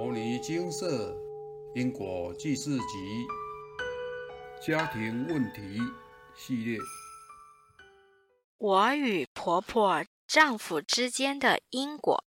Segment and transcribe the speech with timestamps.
[0.00, 1.12] 摩尼金色
[1.74, 3.26] 因果记事集
[4.64, 5.80] 家庭问题
[6.36, 6.78] 系列。
[8.58, 12.24] 我与婆婆、丈夫之间的因果。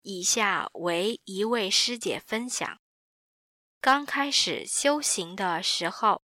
[0.00, 2.80] 以下为一位师姐分享：
[3.82, 6.22] 刚开始修行的时候，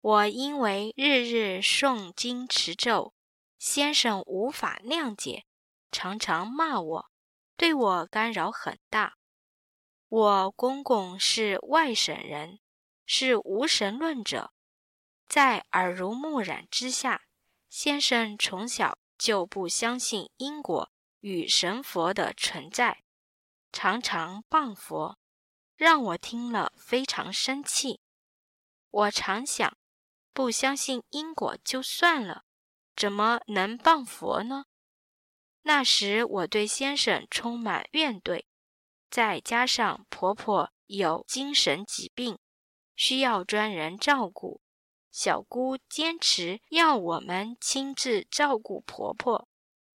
[0.00, 3.12] 我因为日日诵经持咒，
[3.58, 5.46] 先生无法谅解，
[5.90, 7.06] 常常骂我，
[7.56, 9.16] 对我干扰很大。
[10.08, 12.60] 我公公是外省人，
[13.04, 14.52] 是无神论者，
[15.28, 17.26] 在耳濡目染之下，
[17.68, 23.02] 先生从小就不相信因果与神佛的存在，
[23.72, 25.18] 常常谤佛，
[25.74, 28.00] 让我听了非常生气。
[28.90, 29.76] 我常想，
[30.32, 32.44] 不相信因果就算了，
[32.94, 34.66] 怎么能谤佛呢？
[35.62, 38.45] 那时我对先生充满怨怼。
[39.16, 42.38] 再加上婆婆有精神疾病，
[42.94, 44.60] 需要专人照顾，
[45.10, 49.48] 小姑坚持要我们亲自照顾婆婆，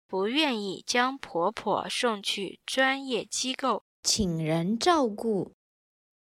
[0.07, 5.55] 不愿意将婆婆送去专业机构请人照顾。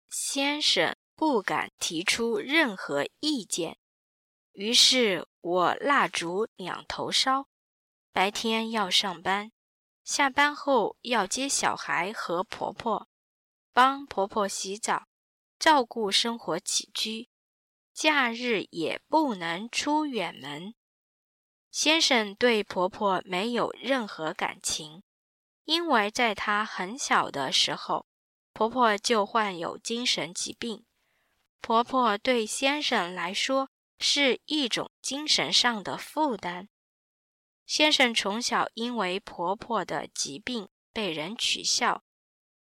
[0.09, 3.77] 先生不敢提出任何意见，
[4.53, 7.49] 于是我蜡烛两头烧，
[8.11, 9.53] 白天要上班。
[10.07, 13.09] 下班后要接小孩和婆婆，
[13.73, 15.09] 帮婆婆洗澡，
[15.59, 17.29] 照顾生活起居。
[17.93, 20.77] 假日也不能出远门。
[21.73, 25.03] 先生对婆婆没有任何感情，
[25.65, 28.07] 因为在她很小的时候，
[28.53, 30.87] 婆婆就患有精神疾病。
[31.61, 36.69] 婆婆对先生来说是一种精神上的负担。
[37.67, 42.05] 先生从小因为婆婆的疾病被人取笑，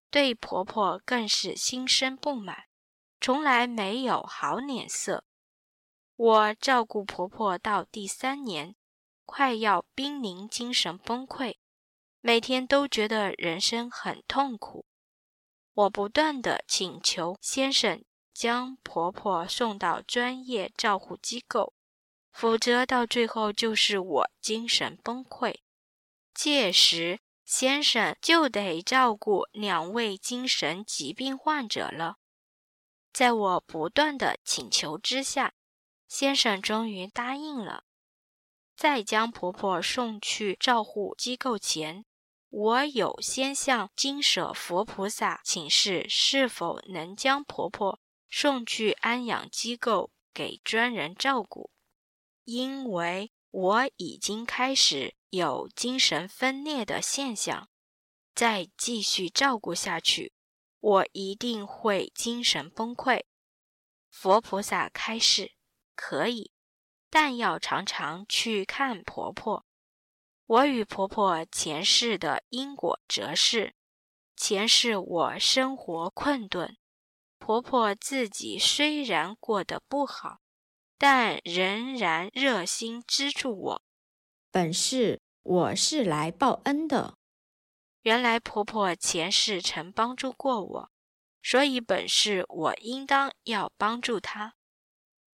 [0.10, 2.66] 对婆婆更是心生不满，
[3.22, 5.24] 从来没有好脸色。
[6.16, 8.76] 我照顾婆婆到第三年，
[9.26, 11.58] 快要濒临精神崩溃，
[12.22, 14.86] 每天都觉得人生很痛苦。
[15.74, 18.04] 我不断的请求先生
[18.34, 21.74] 将婆婆送到专业照护机构。
[22.36, 25.60] 否则，到最后就是我精神崩溃。
[26.34, 32.18] 届时，先生就得照顾两位精神疾病患者了。
[33.14, 35.54] 在我不断的请求之下，
[36.10, 37.86] 先生终于答应了。
[38.76, 42.04] 在将婆婆送去照护机构前，
[42.50, 47.98] 我有先向金舍佛菩萨请示，是否能将婆婆
[48.30, 51.72] 送去安养机构给专人照顾。
[52.46, 57.70] 因为我已经开始有精神分裂的现象，
[58.34, 60.34] 再继续照顾下去，
[60.80, 63.24] 我一定会精神崩溃。
[64.10, 65.54] 佛菩萨开示，
[65.96, 66.52] 可以，
[67.10, 69.66] 但要常常去看婆婆。
[70.46, 73.74] 我与婆婆前世的因果则是：
[74.36, 76.78] 前世我生活困顿，
[77.40, 80.42] 婆婆自己虽然过得不好。
[80.98, 83.82] 但仍然热心资助我。
[84.50, 87.18] 本是我是来报恩的。
[88.02, 90.92] 原来婆婆前世曾帮助过我，
[91.42, 94.56] 所以本是我应当要帮助她。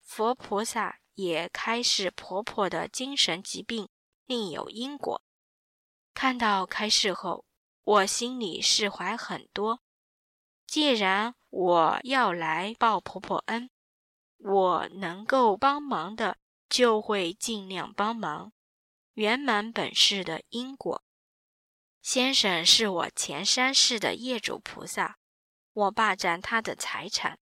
[0.03, 3.89] 佛菩萨也开示婆婆的精神疾病
[4.27, 5.23] 另有因果。
[6.15, 7.45] 看到开示后，
[7.83, 9.81] 我心里释怀很多。
[10.67, 13.71] 既然我要来报婆婆恩。
[14.39, 16.39] 我能够帮忙的，
[16.69, 18.53] 就会尽量帮忙，
[19.15, 21.05] 圆满本世的因果。
[22.01, 25.19] 先生是我前三世的业主菩萨，
[25.73, 27.39] 我霸占他的财产，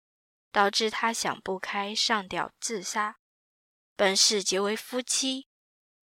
[0.51, 3.17] 导致他想不开上吊自杀。
[3.95, 5.47] 本世结为夫妻，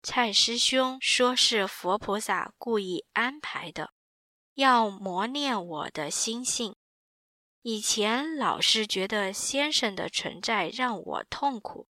[0.02, 3.92] 蔡师兄说是佛菩萨故意安排的，
[4.54, 6.76] 要磨练我的心性。
[7.66, 11.88] 以前老是觉得先生的存在让我痛苦，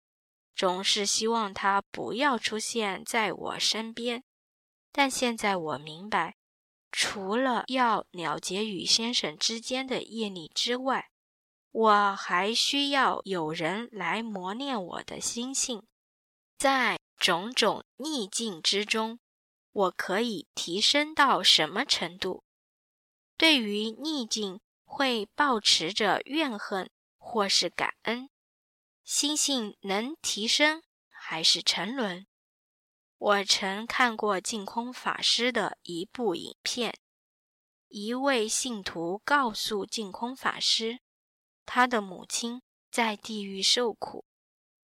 [0.53, 4.25] 总是希望他不要出现在我身边。
[4.91, 6.35] 但现在我明白，
[6.91, 11.13] 除了要了结与先生之间的业力之外，
[11.71, 15.85] 我还需要有人来磨练我的心性。
[16.59, 19.21] 在种种逆境之中，
[19.71, 22.43] 我可以提升到什么程度？
[23.37, 24.61] 对于逆境。
[24.93, 28.29] 会抱持着怨恨或是感恩，
[29.05, 32.27] 心性能提升还是沉沦？
[33.17, 36.99] 我曾看过净空法师的一部影片，
[37.87, 40.99] 一位信徒告诉净空法师，
[41.65, 42.61] 他的母亲
[42.91, 44.25] 在地狱受苦。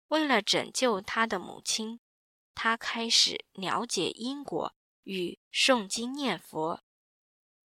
[0.09, 2.01] 为了拯救他的母亲，
[2.57, 6.83] 他开始了解因果与诵经念佛。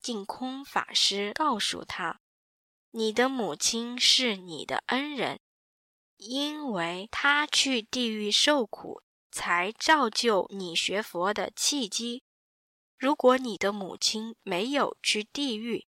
[0.07, 2.21] 净空法师告诉他
[2.95, 5.41] ：“你的母亲是你的恩人，
[6.17, 12.23] 因为她去地狱受苦，才造就你学佛的契机。”
[12.97, 15.89] 如果你的母亲没有去地狱，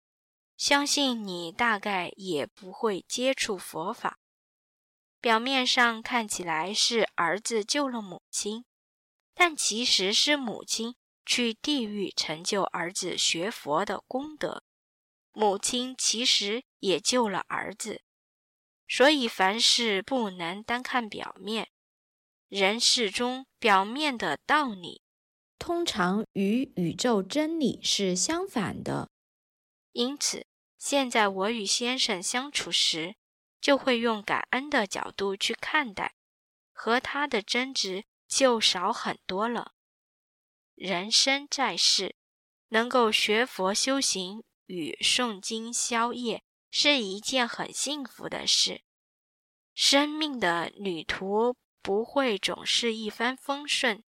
[0.58, 4.18] 相信你大概也不会接触佛法。
[5.22, 8.66] 表面上看起来是儿子救了母亲，
[9.36, 10.96] 但其实是母亲
[11.28, 14.64] 去地狱成就儿子学佛的功德。
[15.34, 18.02] 母亲其实也救了儿子，
[18.88, 21.70] 所以凡事不能单看表面，
[22.48, 25.04] 人世中表面的道理。
[25.60, 29.10] 通常与宇宙真理是相反的，
[29.92, 30.48] 因此，
[30.78, 33.16] 现在我与先生相处时，
[33.60, 36.16] 就会用感恩的角度去看待，
[36.72, 39.74] 和他的争执就少很多了。
[40.78, 42.16] 人生在世，
[42.70, 48.84] 能够学佛修行与诵经消业，是一件很幸福的事。
[49.74, 54.04] 生命的旅途不会总是一帆风顺。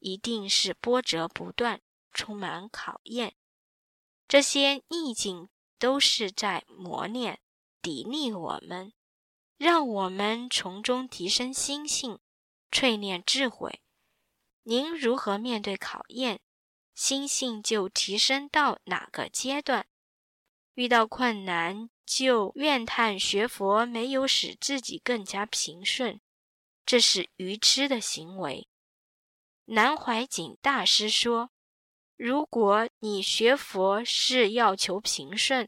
[0.00, 1.80] 一定是波折不断，
[2.12, 3.34] 充满考验。
[4.28, 7.40] 这些逆境都是在磨练、
[7.82, 8.92] 砥砺我们，
[9.56, 12.20] 让我们从中提升心性、
[12.70, 13.82] 淬炼智慧。
[14.68, 16.40] 您如何面对考验，
[16.94, 19.86] 心性就提升到哪个阶段。
[20.74, 26.20] 遇到困难就怨叹学佛没有使自己更加平顺，
[26.84, 28.68] 这是愚痴的行为。
[29.64, 31.50] 南怀瑾大师说
[32.18, 35.66] ：“如果你学佛是要求平顺，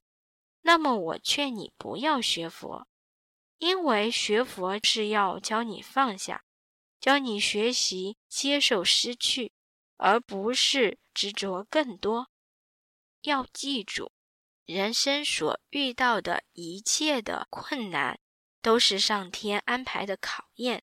[0.61, 2.87] 那么我劝你不要学佛，
[3.57, 6.45] 因为学佛是要教你放下，
[7.01, 9.53] 教你学习接受失去，
[9.97, 12.29] 而不是执着更多。
[13.23, 14.13] 要记住，
[14.67, 18.21] 人生所遇到的一切的困难，
[18.61, 20.85] 都是上天安排的考验。”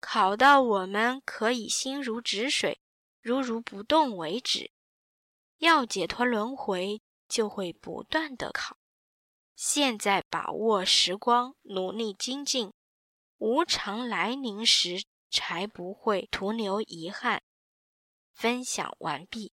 [0.00, 2.80] 考到我们可以心如止水、
[3.20, 4.72] 如如不动为止。
[5.58, 8.78] 要解脱轮回，就会不断的考。
[9.54, 12.72] 现在把握时光，努力精进，
[13.36, 17.42] 无常来临时才不会徒留遗憾。
[18.32, 19.52] 分享完毕。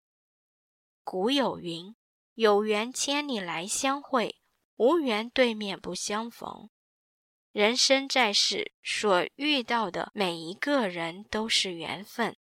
[1.04, 1.96] 古有云
[2.36, 4.42] ：“有缘千里来相会，
[4.76, 6.70] 无缘对面不相逢。”
[7.54, 12.38] 人生在世，所遇到的每一个人都是缘分，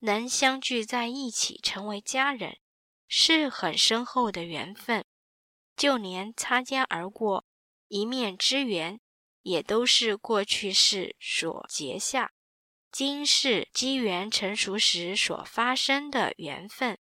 [0.00, 2.58] 能相聚在一起成为家人，
[3.06, 5.04] 是很深厚的缘分。
[5.76, 7.46] 就连擦肩而过、
[7.88, 9.00] 一面之缘，
[9.42, 12.32] 也都是过去式所结下，
[12.92, 16.98] 今世机缘成熟时所发生的缘分。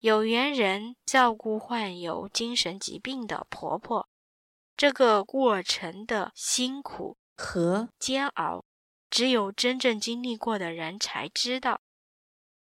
[0.00, 4.08] 有缘人照顾患有精神疾病的婆婆。
[4.76, 8.64] 这个过程的辛苦和煎熬，
[9.10, 11.80] 只有真正经历过的人才知道。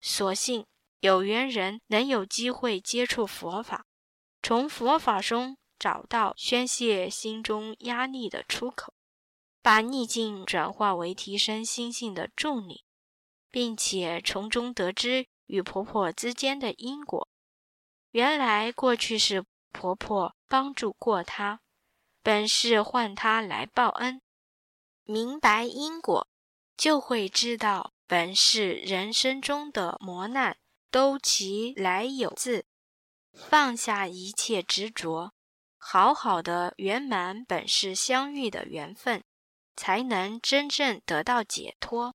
[0.00, 0.66] 所幸
[1.00, 3.86] 有缘人能有机会接触佛法，
[4.42, 8.92] 从佛法中找到宣泄心中压力的出口，
[9.62, 12.84] 把逆境转化为提升心性的助力，
[13.50, 17.28] 并且从中得知与婆婆之间的因果。
[18.10, 21.60] 原来过去是婆婆帮助过她。
[22.24, 24.22] 本是换他来报恩，
[25.02, 26.28] 明白因果，
[26.76, 30.56] 就会知道本是人生中的磨难
[30.92, 32.64] 都其来有自，
[33.32, 35.32] 放下一切执着，
[35.76, 39.24] 好好的圆满本是相遇的缘分，
[39.76, 42.14] 才能真正得到解脱。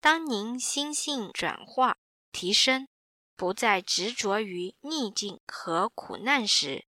[0.00, 1.98] 当您心性转化
[2.30, 2.88] 提升，
[3.36, 6.86] 不再执着于逆境和苦难时，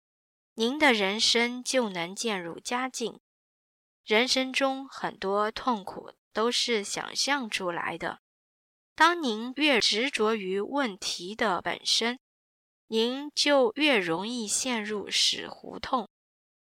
[0.54, 3.20] 您的人生就能渐入佳境。
[4.04, 8.20] 人生中很多痛苦都是想象出来的。
[8.94, 12.18] 当您越执着于问题的本身，
[12.86, 16.08] 您就越容易陷入死胡同，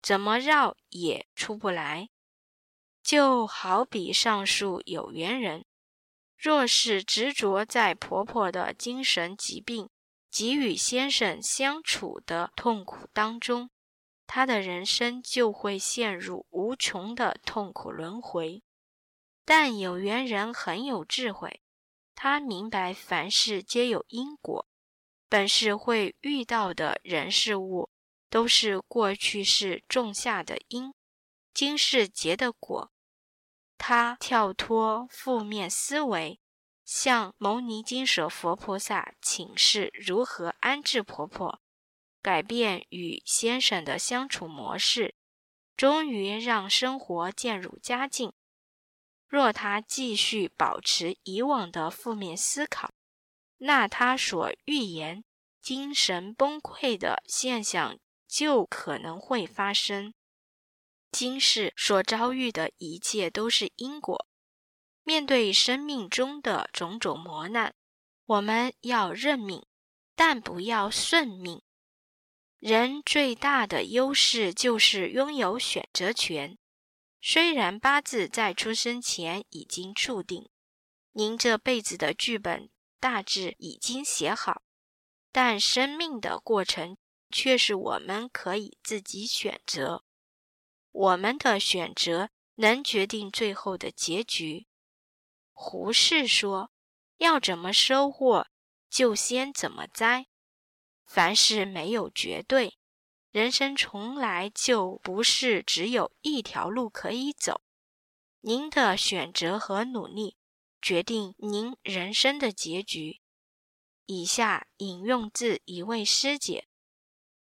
[0.00, 2.08] 怎么绕也出不来。
[3.04, 5.66] 就好比上述有缘人，
[6.38, 9.90] 若是执着在婆婆的精神疾病
[10.30, 13.68] 及与先生相处的痛苦当中。
[14.26, 18.62] 他的人生就会陷入无穷的痛苦轮回。
[19.44, 21.60] 但有缘人很有智慧，
[22.14, 24.66] 他明白凡事皆有因果，
[25.28, 27.90] 本是会遇到的人事物，
[28.30, 30.94] 都是过去世种下的因，
[31.52, 32.90] 今世结的果。
[33.76, 36.40] 他跳脱负面思维，
[36.84, 41.60] 向牟尼金舍佛菩萨请示如何安置婆婆，
[42.22, 45.14] 改变与先生的相处模式，
[45.76, 48.32] 终于让生活渐入佳境。
[49.26, 52.92] 若他继续保持以往的负面思考，
[53.58, 55.24] 那他所预言
[55.60, 60.14] 精神崩溃的现象就可能会发生。
[61.14, 64.26] 今世所遭遇的一切都是因果。
[65.04, 67.72] 面对生命中的种种磨难，
[68.26, 69.64] 我们要认命，
[70.16, 71.62] 但不要顺命。
[72.58, 76.58] 人最大的优势就是拥有选择权。
[77.22, 80.48] 虽然八字在出生前已经注定，
[81.12, 82.68] 您这辈子的剧本。
[82.98, 84.62] 大致已经写好，
[85.30, 86.96] 但生命的过程
[87.30, 90.04] 却是我们可以自己选择。
[90.94, 94.68] 我们的选择能决定最后的结局。
[95.52, 96.70] 胡适说
[97.18, 98.46] ：“要怎么收获，
[98.88, 100.28] 就先怎么栽。”
[101.04, 102.78] 凡事没有绝对，
[103.32, 107.60] 人生从来就不是只有一条路可以走。
[108.40, 110.36] 您的选择和努力。
[110.86, 113.22] 决定您人生的结局。
[114.04, 116.68] 以下引用自一位师姐：“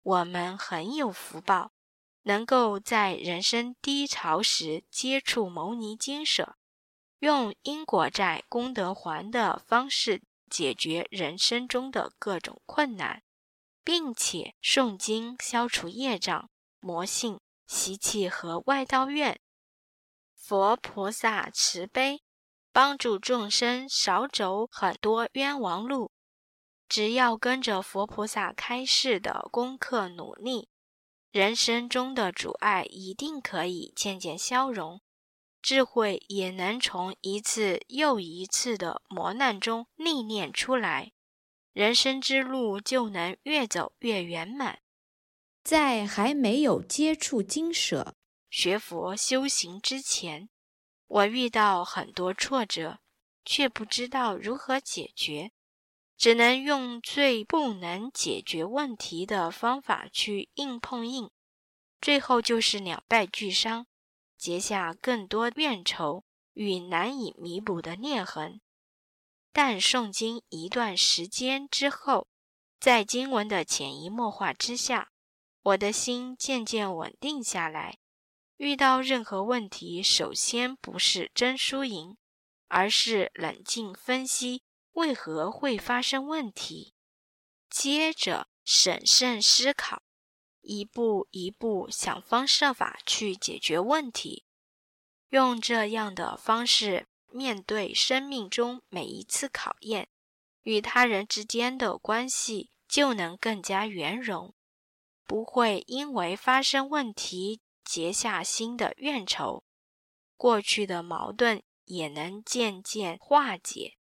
[0.01, 1.73] 我们很有福报，
[2.25, 6.55] 能够在人生低潮时接触牟尼经舍，
[7.19, 13.23] 用因果债功德还的方式解决人生中的各种困难，
[13.83, 19.39] 并且诵经消除业障、魔性、习气和外道怨。
[20.35, 22.21] 佛菩萨慈悲。”
[22.75, 26.11] 帮助众生少走很多冤枉路，
[26.89, 30.67] 只要跟着佛菩萨开示的功课努力，
[31.35, 35.01] 人生中的阻碍一定可以渐渐消融，
[35.61, 41.11] 智慧也能从一次又一次的磨难中历练出来，
[41.73, 44.79] 人生之路就能越走越圆满。
[45.61, 48.15] 在还没有接触经舍、
[48.49, 50.47] 学佛修行之前。
[51.05, 52.99] 我遇到很多挫折，
[53.43, 55.51] 却不知道如何解决，
[56.17, 61.29] 只能用最不能解决问题的方法去硬碰硬，
[61.99, 63.85] 最后就是两败俱伤，
[64.37, 68.61] 结下更多怨仇与难以弥补的裂痕。
[69.51, 72.27] 但诵经一段时间之后，
[72.79, 75.11] 在经文的潜移默化之下，
[75.61, 77.97] 我的心渐渐稳定下来。
[78.57, 82.15] 遇到任何问题，首先不是争输赢，
[82.67, 84.63] 而是冷静分析
[84.95, 86.93] 为何会发生问题，
[87.69, 90.03] 接着审慎思考，
[90.61, 94.45] 一步一步想方设法去解决问题。
[95.29, 100.09] 用这样的方式面对生命中每一次考验，
[100.63, 104.55] 与他人之间的关系就能更加圆融，
[105.25, 107.61] 不会因为发生问题。
[107.83, 109.63] 结下新的怨仇，
[110.37, 113.97] 过去的矛盾也能渐渐化解。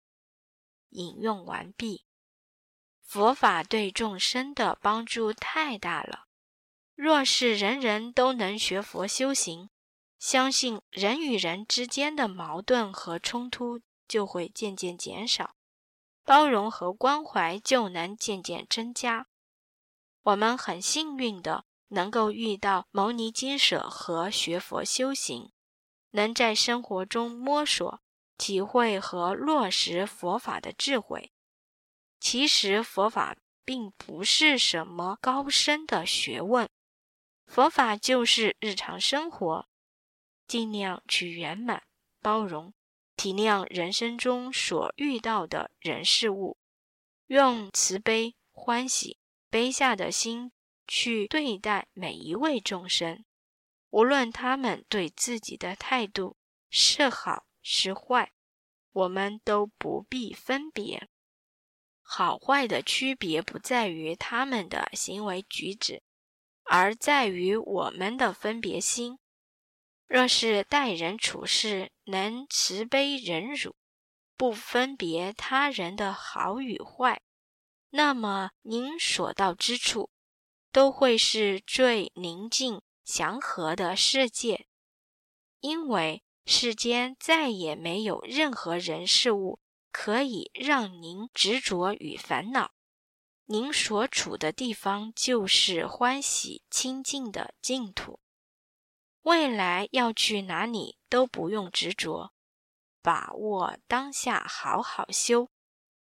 [0.91, 2.05] 引用完毕。
[3.01, 6.27] 佛法对众生的帮助太大了。
[6.95, 9.69] 若是人人都能学佛修行，
[10.19, 15.55] 相信人与人之间的矛盾和冲突就会渐渐减少，
[16.23, 19.27] 包容和关怀就能渐渐增加。
[20.23, 21.65] 我们很幸运的。
[21.93, 25.51] 能够遇到牟尼金舍和学佛修行，
[26.11, 27.99] 能在生活中摸索、
[28.37, 31.31] 体会和落实佛法的智慧。
[32.19, 36.69] 其实佛法并不是什么高深的学问，
[37.45, 39.67] 佛法就是日常生活，
[40.47, 41.83] 尽量去圆满、
[42.21, 42.73] 包容、
[43.15, 46.57] 体谅人生中所遇到的人事物，
[47.27, 49.17] 用慈悲、欢喜、
[49.49, 50.51] 悲下的心。
[50.87, 53.23] 去对待每一位众生，
[53.91, 56.35] 无论他们对自己的态度
[56.69, 58.31] 是好是坏，
[58.91, 61.09] 我们都不必分别。
[62.01, 66.03] 好坏的区别不在于他们的行为举止，
[66.63, 69.19] 而在于我们的分别心。
[70.07, 73.75] 若是待人处事能慈悲忍辱，
[74.35, 77.21] 不分别他人的好与坏，
[77.91, 80.09] 那么您所到之处。
[80.73, 84.67] 都会是最宁静祥和的世界，
[85.59, 89.59] 因为世间再也没有任何人事物
[89.91, 92.71] 可以让您执着与烦恼。
[93.45, 98.19] 您所处的地方就是欢喜清净的净土。
[99.23, 102.33] 未来要去哪里都不用执着，
[103.01, 105.49] 把握当下，好好修，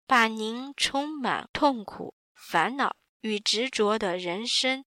[0.06, 4.84] 把您充满痛苦、烦恼与执着的人生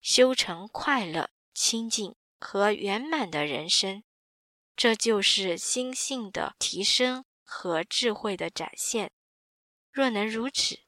[0.00, 4.02] 修成快乐、清净和圆满的人生。
[4.82, 9.12] 这就是心性的提升和智慧的展现。
[9.92, 10.80] 若能如此，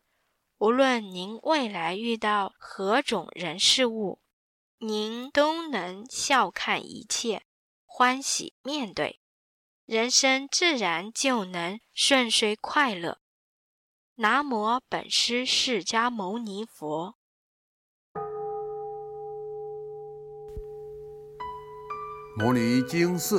[0.59, 4.19] 无论您未来遇到何种人事物，
[4.79, 7.45] 您都能笑看一切，
[7.85, 9.21] 欢喜面对，
[9.87, 13.21] 人生自然就能顺遂快乐。
[14.17, 17.15] 南无本师释迦牟尼佛。
[22.37, 23.39] 摩尼经四。